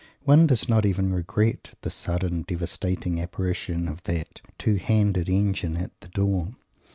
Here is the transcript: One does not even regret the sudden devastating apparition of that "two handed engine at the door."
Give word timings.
One 0.23 0.47
does 0.47 0.67
not 0.67 0.83
even 0.83 1.13
regret 1.13 1.75
the 1.81 1.91
sudden 1.91 2.41
devastating 2.41 3.21
apparition 3.21 3.87
of 3.87 4.01
that 4.05 4.41
"two 4.57 4.77
handed 4.77 5.29
engine 5.29 5.77
at 5.77 5.91
the 5.99 6.07
door." 6.09 6.55